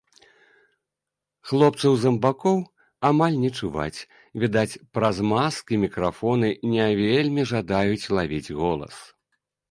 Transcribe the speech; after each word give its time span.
Хлопцаў-замбакоў 1.49 2.55
амаль 3.09 3.37
не 3.43 3.51
чуваць, 3.59 3.99
відаць, 4.43 4.79
праз 4.99 5.15
маскі 5.33 5.79
мікрафоны 5.83 6.49
не 6.71 6.87
вельмі 7.01 7.41
жадаюць 7.51 8.09
лавіць 8.19 8.53
голас. 8.63 8.95